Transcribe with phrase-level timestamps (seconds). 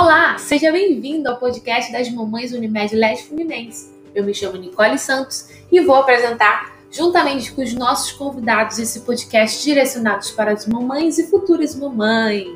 [0.00, 3.92] Olá, seja bem-vindo ao podcast das Mamães Unimed Leste Fluminense.
[4.14, 9.60] Eu me chamo Nicole Santos e vou apresentar, juntamente com os nossos convidados, esse podcast
[9.60, 12.46] direcionado para as mamães e futuras mamães.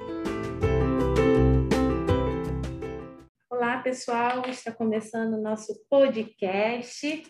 [3.51, 7.25] Olá, pessoal, está começando o nosso podcast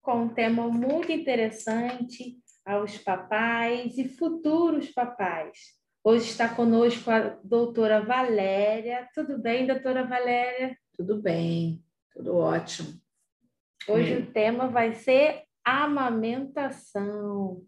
[0.00, 5.76] com um tema muito interessante aos papais e futuros papais.
[6.10, 9.06] Hoje está conosco a doutora Valéria.
[9.14, 10.74] Tudo bem, doutora Valéria?
[10.96, 12.98] Tudo bem, tudo ótimo.
[13.86, 17.62] Hoje o tema vai ser amamentação.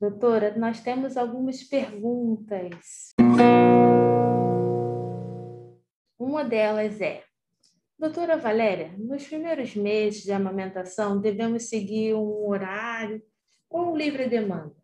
[0.00, 3.12] Doutora, nós temos algumas perguntas.
[6.16, 7.24] Uma delas é:
[7.98, 13.20] Doutora Valéria, nos primeiros meses de amamentação, devemos seguir um horário
[13.68, 14.76] ou livre demanda?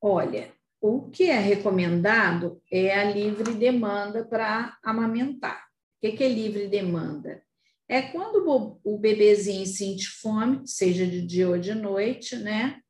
[0.00, 5.66] Olha, o que é recomendado é a livre demanda para amamentar.
[6.02, 7.42] O que é livre demanda?
[7.86, 12.80] É quando o bebezinho sente fome, seja de dia ou de noite, né?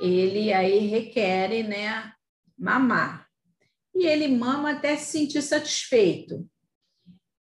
[0.00, 2.12] Ele aí requer, né,
[2.56, 3.28] mamar.
[3.94, 6.48] E ele mama até se sentir satisfeito.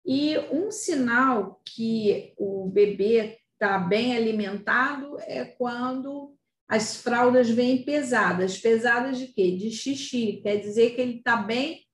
[0.05, 6.35] E um sinal que o bebê está bem alimentado é quando
[6.71, 8.57] as fraldas vêm pesadas.
[8.57, 9.57] Pesadas de quê?
[9.57, 10.39] De xixi.
[10.41, 11.85] Quer dizer que ele está bem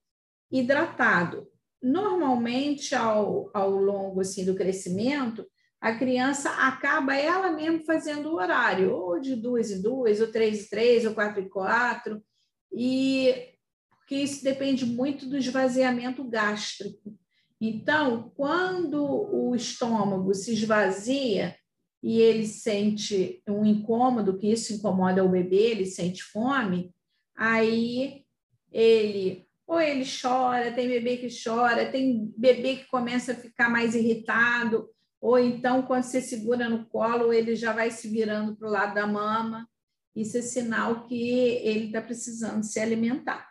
[0.53, 1.49] hidratado.
[1.83, 5.47] Normalmente, ao, ao longo assim, do crescimento,
[5.81, 10.67] a criança acaba ela mesmo fazendo o horário, ou de duas em duas, ou três
[10.67, 12.23] em três, ou quatro em quatro,
[12.71, 13.55] e
[13.97, 17.17] porque isso depende muito do esvaziamento gástrico.
[17.59, 21.57] Então, quando o estômago se esvazia,
[22.03, 26.95] e ele sente um incômodo, que isso incomoda o bebê, ele sente fome,
[27.37, 28.25] aí
[28.71, 33.97] ele ou ele chora, tem bebê que chora, tem bebê que começa a ficar mais
[33.97, 34.89] irritado,
[35.21, 38.95] ou então quando você segura no colo, ele já vai se virando para o lado
[38.95, 39.69] da mama.
[40.15, 43.51] Isso é sinal que ele está precisando se alimentar.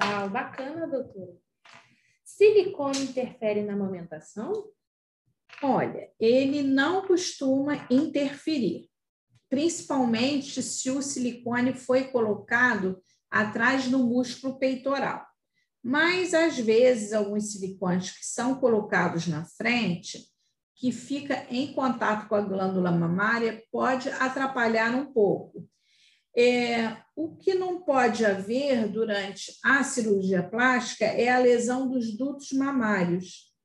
[0.00, 1.36] Uau, bacana, doutora.
[2.24, 4.52] Silicone interfere na amamentação?
[5.62, 8.88] Olha, ele não costuma interferir,
[9.48, 15.26] principalmente se o silicone foi colocado atrás do músculo peitoral.
[15.82, 20.26] Mas, às vezes, alguns silicones que são colocados na frente,
[20.74, 25.66] que fica em contato com a glândula mamária, pode atrapalhar um pouco.
[26.36, 32.52] É, o que não pode haver durante a cirurgia plástica é a lesão dos dutos
[32.52, 33.55] mamários,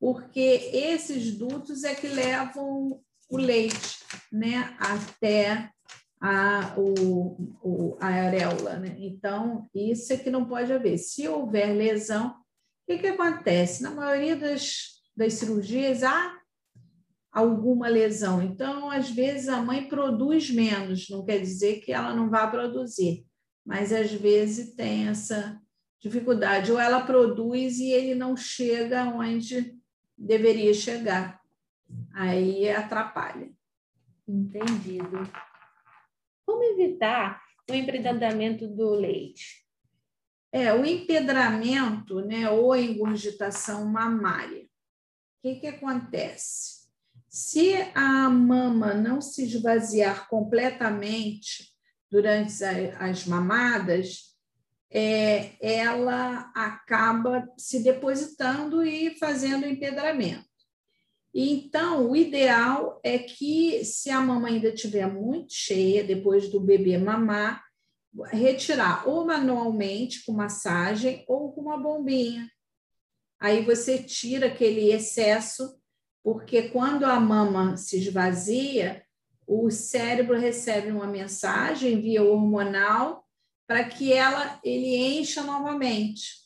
[0.00, 0.40] porque
[0.72, 3.98] esses dutos é que levam o leite
[4.32, 5.70] né, até
[6.20, 8.78] a, o, o, a areola.
[8.78, 8.96] Né?
[8.98, 10.96] Então, isso é que não pode haver.
[10.96, 12.34] Se houver lesão, o
[12.88, 13.82] que, que acontece?
[13.82, 16.40] Na maioria das, das cirurgias há
[17.30, 18.42] alguma lesão.
[18.42, 23.24] Então, às vezes, a mãe produz menos, não quer dizer que ela não vá produzir,
[23.64, 25.60] mas às vezes tem essa
[26.00, 26.72] dificuldade.
[26.72, 29.78] Ou ela produz e ele não chega onde
[30.20, 31.40] deveria chegar.
[32.12, 33.50] Aí atrapalha.
[34.28, 35.28] Entendido.
[36.46, 39.66] Como evitar o empedramento do leite?
[40.52, 44.62] É, o empedramento, né, ou engurgitação mamária.
[44.62, 46.80] O que, que acontece?
[47.28, 51.72] Se a mama não se esvaziar completamente
[52.10, 52.52] durante
[52.98, 54.29] as mamadas,
[54.90, 60.50] é, ela acaba se depositando e fazendo empedramento.
[61.32, 66.98] Então, o ideal é que, se a mama ainda estiver muito cheia, depois do bebê
[66.98, 67.64] mamar,
[68.32, 72.50] retirar ou manualmente com massagem ou com uma bombinha.
[73.38, 75.78] Aí você tira aquele excesso,
[76.22, 79.04] porque quando a mama se esvazia,
[79.46, 83.24] o cérebro recebe uma mensagem via hormonal
[83.70, 86.40] para que ela ele encha novamente,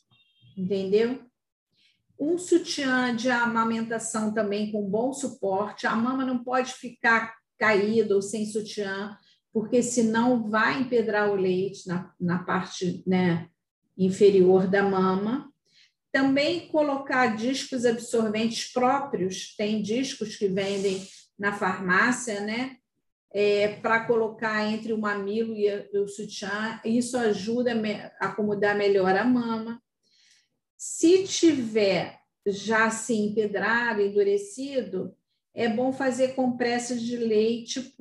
[0.55, 1.25] entendeu?
[2.19, 8.21] Um sutiã de amamentação também com bom suporte, a mama não pode ficar caída ou
[8.21, 9.17] sem sutiã,
[9.51, 13.49] porque senão vai empedrar o leite na, na parte né,
[13.97, 15.51] inferior da mama.
[16.11, 21.03] Também colocar discos absorventes próprios, tem discos que vendem
[21.39, 22.77] na farmácia, né?
[23.37, 26.79] É, para colocar entre o mamilo e o sutiã.
[26.85, 27.73] Isso ajuda
[28.17, 29.83] a acomodar melhor a mama.
[30.77, 32.17] Se tiver
[32.47, 35.13] já assim empedrado, endurecido,
[35.53, 37.93] é bom fazer compressas de leite,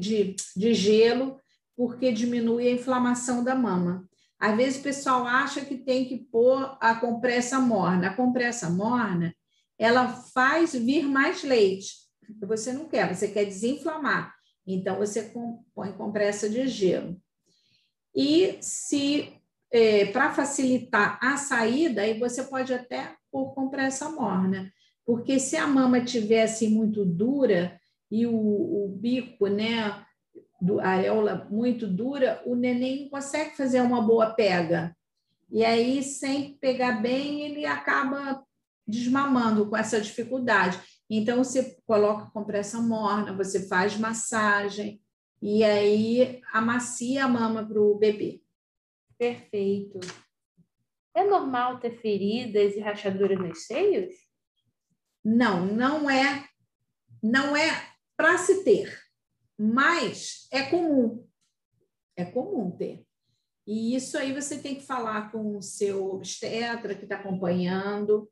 [0.00, 1.38] de, de gelo,
[1.76, 4.08] porque diminui a inflamação da mama.
[4.40, 8.08] Às vezes o pessoal acha que tem que pôr a compressa morna.
[8.08, 9.36] A compressa morna,
[9.78, 11.92] ela faz vir mais leite.
[12.40, 14.37] Você não quer, você quer desinflamar.
[14.74, 15.32] Então, você
[15.74, 17.20] põe compressa de gelo.
[18.14, 19.32] E se,
[19.72, 24.72] é, para facilitar a saída, aí você pode até pôr compressa morna.
[25.06, 27.80] Porque se a mama tivesse assim, muito dura
[28.10, 30.04] e o, o bico, né,
[30.60, 34.94] do areola muito dura, o neném não consegue fazer uma boa pega.
[35.50, 38.44] E aí, sem pegar bem, ele acaba
[38.86, 40.78] desmamando com essa dificuldade.
[41.08, 45.02] Então, você coloca compressão morna, você faz massagem,
[45.40, 48.42] e aí amacia a mama para o bebê.
[49.16, 50.00] Perfeito.
[51.14, 54.14] É normal ter feridas e rachaduras nos seios?
[55.24, 56.48] Não, não é.
[57.22, 57.68] Não é
[58.16, 58.96] para se ter,
[59.58, 61.26] mas é comum.
[62.16, 63.04] É comum ter.
[63.66, 68.30] E isso aí você tem que falar com o seu obstetra que está acompanhando,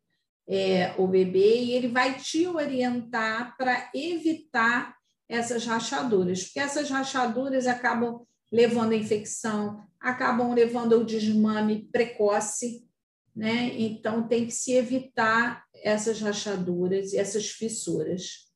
[0.49, 4.97] é, o bebê e ele vai te orientar para evitar
[5.29, 12.87] essas rachaduras, porque essas rachaduras acabam levando a infecção, acabam levando ao desmame precoce,
[13.35, 13.73] né?
[13.77, 18.47] Então tem que se evitar essas rachaduras e essas fissuras.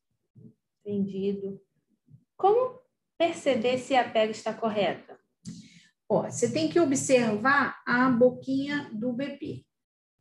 [0.85, 1.61] Entendido.
[2.37, 2.79] Como
[3.17, 5.19] perceber se a pele está correta?
[6.09, 9.65] Ó, você tem que observar a boquinha do bebê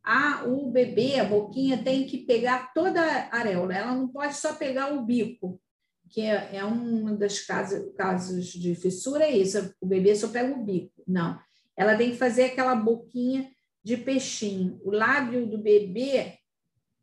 [0.02, 4.54] a, o bebê, a boquinha, tem que pegar toda a areola, ela não pode só
[4.54, 5.60] pegar o bico,
[6.08, 10.52] que é, é um dos casos, casos de fissura, é isso, o bebê só pega
[10.52, 11.02] o bico.
[11.06, 11.38] Não,
[11.76, 13.50] ela tem que fazer aquela boquinha
[13.82, 14.80] de peixinho.
[14.84, 16.38] O lábio do bebê,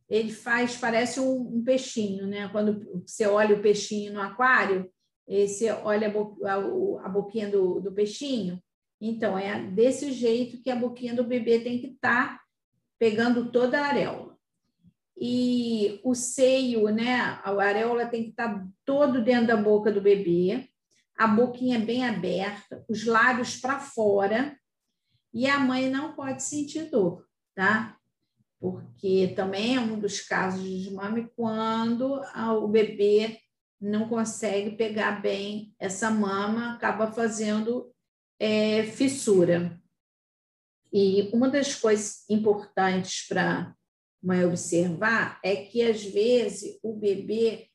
[0.10, 2.50] ele faz, parece um, um peixinho, né?
[2.50, 4.90] Quando você olha o peixinho no aquário,
[5.28, 8.62] você olha a, bo, a, a boquinha do, do peixinho,
[9.00, 12.42] então, é desse jeito que a boquinha do bebê tem que estar tá
[13.00, 14.38] pegando toda a areola.
[15.20, 17.40] E o seio, né?
[17.44, 20.70] A areola tem que estar todo dentro da boca do bebê,
[21.18, 24.56] a boquinha bem aberta, os lábios para fora,
[25.34, 27.98] e a mãe não pode sentir dor, tá?
[28.60, 32.22] Porque também é um dos casos de desmame quando
[32.62, 33.40] o bebê
[33.80, 37.92] não consegue pegar bem essa mama, acaba fazendo
[38.40, 39.80] é, fissura.
[40.92, 43.76] E uma das coisas importantes para
[44.22, 47.68] mãe observar é que, às vezes, o bebê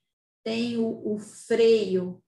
[0.44, 2.22] tem o, o freio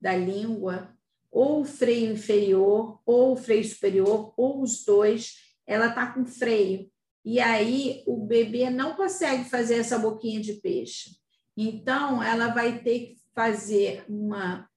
[0.00, 0.96] da língua,
[1.30, 5.36] ou o freio inferior, ou o freio superior, ou os dois,
[5.66, 6.90] ela está com freio.
[7.24, 11.16] E aí o bebê não consegue fazer essa boquinha de peixe.
[11.56, 14.69] Então, ela vai ter que fazer uma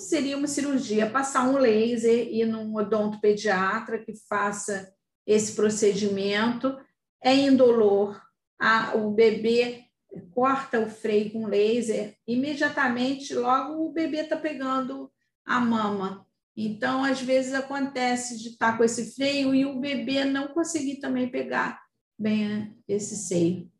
[0.00, 4.92] seria uma cirurgia, passar um laser e num odontopediatra que faça
[5.26, 6.76] esse procedimento.
[7.22, 8.20] É indolor.
[8.58, 9.84] A, o bebê
[10.32, 15.10] corta o freio com laser, imediatamente, logo o bebê está pegando
[15.46, 16.26] a mama.
[16.56, 20.96] Então, às vezes acontece de estar tá com esse freio e o bebê não conseguir
[20.96, 21.80] também pegar
[22.18, 23.70] bem esse seio.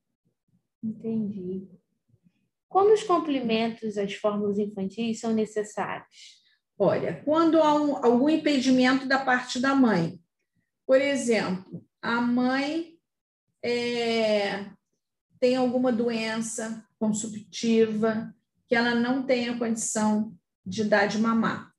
[0.82, 1.68] Entendi.
[2.70, 6.40] Quando os complementos às fórmulas infantis são necessários?
[6.78, 10.20] Olha, quando há um, algum impedimento da parte da mãe.
[10.86, 12.94] Por exemplo, a mãe
[13.62, 14.66] é,
[15.40, 18.32] tem alguma doença consumptiva
[18.68, 20.32] que ela não tem a condição
[20.64, 21.72] de dar de mamar.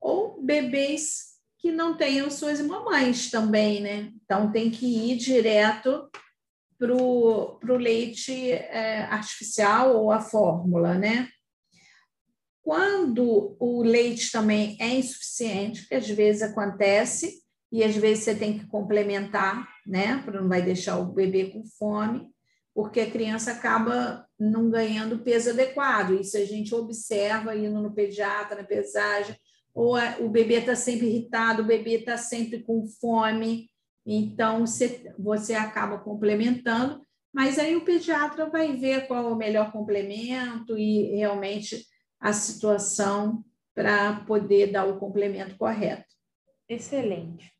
[0.00, 4.12] Ou bebês que não tenham suas mamães também, né?
[4.24, 6.08] Então tem que ir direto
[6.80, 11.28] para o leite é, artificial ou a fórmula, né?
[12.62, 18.58] Quando o leite também é insuficiente, que às vezes acontece, e às vezes você tem
[18.58, 20.22] que complementar, né?
[20.24, 22.26] Para não vai deixar o bebê com fome,
[22.74, 26.18] porque a criança acaba não ganhando peso adequado.
[26.18, 29.36] Isso a gente observa indo no pediatra, na pesagem,
[29.74, 33.69] ou o bebê está sempre irritado, o bebê está sempre com fome,
[34.12, 37.00] então, você, você acaba complementando,
[37.32, 41.86] mas aí o pediatra vai ver qual é o melhor complemento e realmente
[42.18, 46.12] a situação para poder dar o complemento correto.
[46.68, 47.52] Excelente.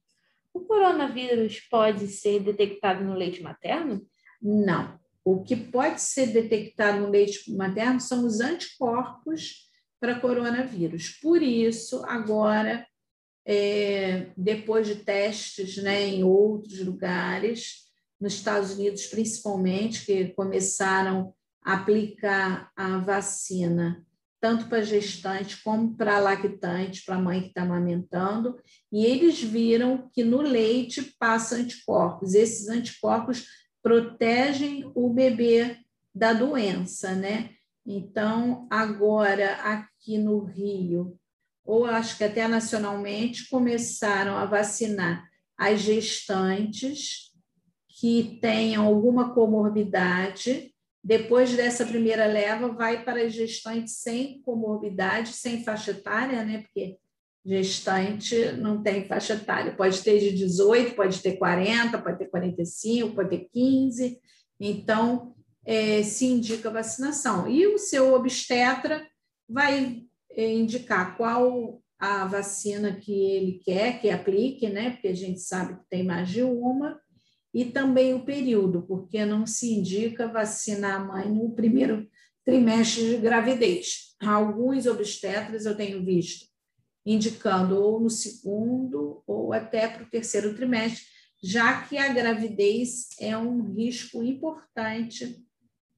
[0.53, 4.05] O coronavírus pode ser detectado no leite materno?
[4.43, 4.99] Não.
[5.25, 11.11] O que pode ser detectado no leite materno são os anticorpos para coronavírus.
[11.23, 12.85] Por isso, agora
[13.47, 17.89] é, depois de testes né, em outros lugares,
[18.21, 21.33] nos Estados Unidos principalmente, que começaram
[21.65, 24.05] a aplicar a vacina
[24.41, 28.59] tanto para gestante como para lactante, para a mãe que está amamentando,
[28.91, 32.35] e eles viram que no leite passa anticorpos.
[32.35, 33.47] Esses anticorpos
[33.83, 35.77] protegem o bebê
[36.15, 37.51] da doença, né?
[37.87, 41.19] Então, agora aqui no Rio,
[41.71, 45.25] ou acho que até nacionalmente, começaram a vacinar
[45.57, 47.31] as gestantes
[47.89, 50.75] que tenham alguma comorbidade.
[51.03, 56.63] Depois dessa primeira leva, vai para as gestantes sem comorbidade, sem faixa etária, né?
[56.63, 56.97] Porque
[57.47, 59.73] gestante não tem faixa etária.
[59.73, 64.19] Pode ter de 18, pode ter 40, pode ter 45, pode ter 15.
[64.59, 67.49] Então, é, se indica vacinação.
[67.49, 69.07] E o seu obstetra
[69.49, 74.91] vai indicar qual a vacina que ele quer que aplique, né?
[74.91, 77.01] Porque a gente sabe que tem mais de uma,
[77.53, 82.09] e também o período, porque não se indica vacinar a mãe no primeiro
[82.45, 84.15] trimestre de gravidez.
[84.21, 86.51] Alguns obstetras eu tenho visto
[87.05, 91.05] indicando ou no segundo ou até para o terceiro trimestre,
[91.43, 95.43] já que a gravidez é um risco importante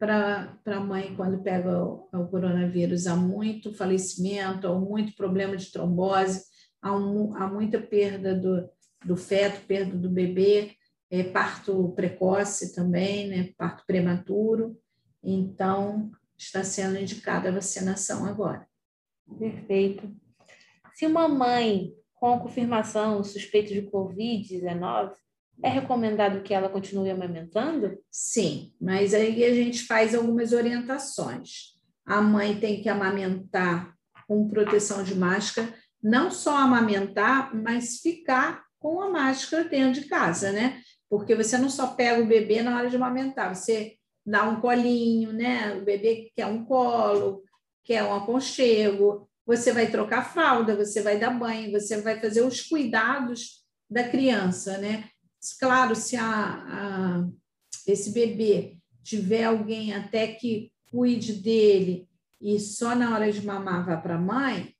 [0.03, 3.07] para a mãe quando pega o, o, coronavírus.
[3.07, 6.43] Há muito falecimento, há muito problema de trombose,
[6.83, 8.69] há, um, há muita perda do,
[9.05, 10.73] do feto, perda do bebê,
[11.09, 14.77] é, parto precoce também, né, parto prematuro.
[15.23, 18.67] Então, está sendo indicada a vacinação agora.
[19.39, 20.13] Perfeito.
[20.95, 25.13] Se uma mãe com confirmação suspeita de Covid-19
[25.63, 27.99] é recomendado que ela continue amamentando?
[28.11, 31.75] Sim, mas aí a gente faz algumas orientações.
[32.05, 33.95] A mãe tem que amamentar
[34.27, 40.51] com proteção de máscara, não só amamentar, mas ficar com a máscara dentro de casa,
[40.51, 40.81] né?
[41.09, 43.95] Porque você não só pega o bebê na hora de amamentar, você
[44.27, 45.75] dá um colinho, né?
[45.75, 47.43] O bebê quer um colo,
[47.85, 52.63] quer um aconchego, você vai trocar fralda, você vai dar banho, você vai fazer os
[52.63, 55.09] cuidados da criança, né?
[55.59, 57.29] Claro, se a, a,
[57.87, 62.09] esse bebê tiver alguém até que cuide dele
[62.41, 64.75] e só na hora de mamar vá para a mãe,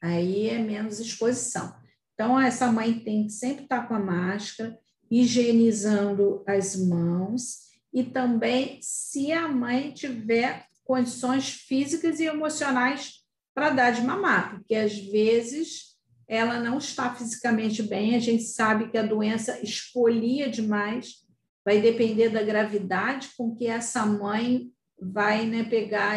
[0.00, 1.74] aí é menos exposição.
[2.14, 4.76] Então, essa mãe tem que sempre estar com a máscara,
[5.10, 13.14] higienizando as mãos e também se a mãe tiver condições físicas e emocionais
[13.54, 15.87] para dar de mamar, porque às vezes
[16.28, 21.26] ela não está fisicamente bem, a gente sabe que a doença expolia demais,
[21.64, 26.16] vai depender da gravidade com que essa mãe vai né, pegar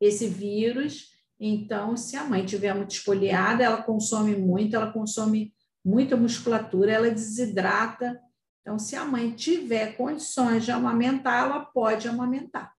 [0.00, 1.06] esse vírus.
[1.40, 5.52] Então, se a mãe tiver muito espoliada, ela consome muito, ela consome
[5.84, 8.20] muita musculatura, ela desidrata.
[8.60, 12.72] Então, se a mãe tiver condições de amamentar, ela pode amamentar.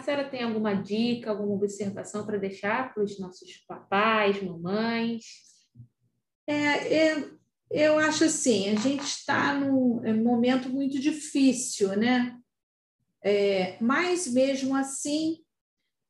[0.00, 5.24] A senhora tem alguma dica, alguma observação para deixar para os nossos papais, mamães?
[6.46, 7.38] É, eu,
[7.70, 12.34] eu acho assim, a gente está num é momento muito difícil, né?
[13.22, 15.44] É, mas mesmo assim,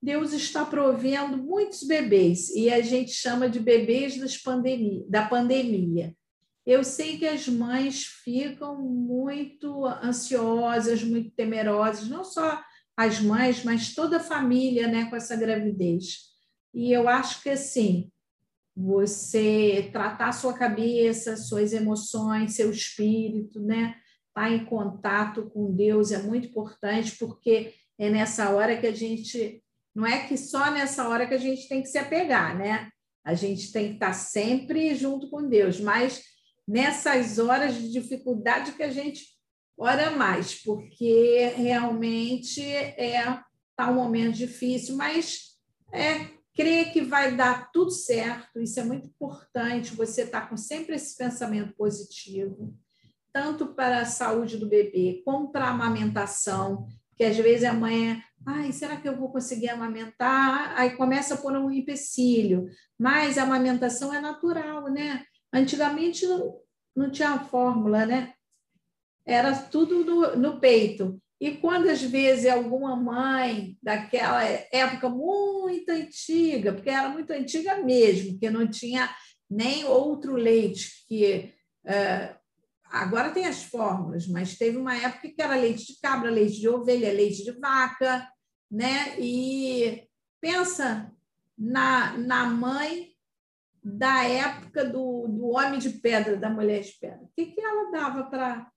[0.01, 4.15] Deus está provendo muitos bebês e a gente chama de bebês
[5.09, 6.15] da pandemia.
[6.65, 12.63] Eu sei que as mães ficam muito ansiosas, muito temerosas, não só
[13.07, 16.31] as mães, mas toda a família né, com essa gravidez.
[16.75, 18.11] E eu acho que assim,
[18.77, 23.97] você tratar sua cabeça, suas emoções, seu espírito, né?
[24.29, 28.93] Estar tá em contato com Deus é muito importante, porque é nessa hora que a
[28.93, 29.63] gente.
[29.95, 32.91] Não é que só nessa hora que a gente tem que se apegar, né?
[33.25, 36.23] A gente tem que estar sempre junto com Deus, mas
[36.67, 39.25] nessas horas de dificuldade que a gente
[39.81, 43.41] ora mais, porque realmente é
[43.75, 45.57] tá um momento difícil, mas
[45.91, 50.97] é crer que vai dar tudo certo, isso é muito importante, você está com sempre
[50.97, 52.77] esse pensamento positivo,
[53.33, 58.11] tanto para a saúde do bebê, como para a amamentação, que às vezes a mãe
[58.11, 60.79] é, ai, será que eu vou conseguir amamentar?
[60.79, 62.69] Aí começa a pôr um empecilho,
[62.99, 65.25] mas a amamentação é natural, né?
[65.51, 66.59] Antigamente não,
[66.95, 68.35] não tinha fórmula, né?
[69.27, 71.21] Era tudo no, no peito.
[71.41, 78.39] E quando às vezes alguma mãe daquela época muito antiga, porque era muito antiga mesmo,
[78.39, 79.09] que não tinha
[79.49, 81.53] nem outro leite, que
[81.87, 82.37] é,
[82.85, 86.69] agora tem as fórmulas, mas teve uma época que era leite de cabra, leite de
[86.69, 88.29] ovelha, leite de vaca,
[88.71, 89.19] né?
[89.19, 90.07] E
[90.41, 91.11] pensa
[91.57, 93.11] na, na mãe
[93.83, 97.23] da época do, do homem de pedra, da mulher de pedra.
[97.23, 98.71] O que, que ela dava para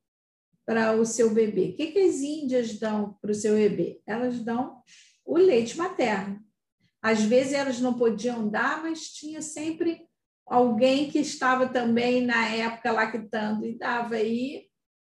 [0.66, 1.70] para o seu bebê?
[1.70, 4.02] O que, que as índias dão para o seu bebê?
[4.06, 4.82] Elas dão
[5.26, 6.40] o leite materno.
[7.02, 10.08] Às vezes elas não podiam dar, mas tinha sempre
[10.46, 14.68] alguém que estava também na época lactando e dava aí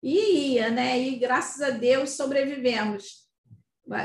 [0.04, 1.00] e ia, né?
[1.00, 3.28] E graças a Deus sobrevivemos.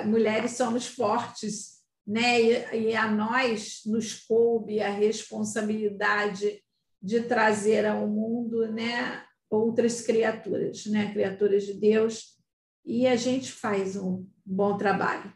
[0.07, 2.41] Mulheres somos fortes, né?
[2.41, 6.63] E, e a nós nos coube a responsabilidade
[7.01, 9.25] de trazer ao mundo, né?
[9.53, 11.13] Outras criaturas, né?
[11.13, 12.39] Criaturas de Deus.
[12.87, 15.31] E a gente faz um bom trabalho.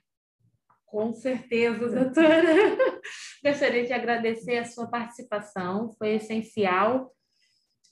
[0.86, 2.42] Com certeza, doutora.
[3.44, 7.12] Gostaria de agradecer a sua participação, foi essencial.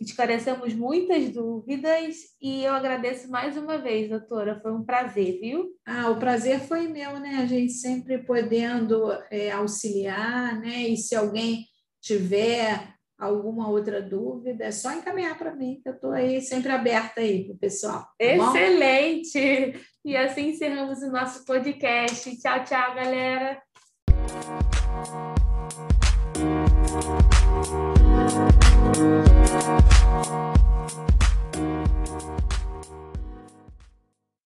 [0.01, 4.59] Esclarecemos muitas dúvidas e eu agradeço mais uma vez, doutora.
[4.63, 5.77] Foi um prazer, viu?
[5.85, 7.37] Ah, o prazer foi meu, né?
[7.43, 10.89] A gente sempre podendo é, auxiliar, né?
[10.89, 11.67] E se alguém
[12.01, 17.21] tiver alguma outra dúvida, é só encaminhar para mim, que eu estou aí sempre aberta
[17.21, 18.01] aí para o pessoal.
[18.01, 19.73] Tá Excelente!
[19.73, 19.79] Bom?
[20.05, 22.37] E assim encerramos o nosso podcast.
[22.41, 23.63] Tchau, tchau, galera!